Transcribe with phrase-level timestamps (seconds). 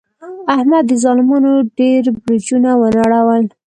[0.55, 3.43] احمد د ظالمانو ډېر برجونه و نړول.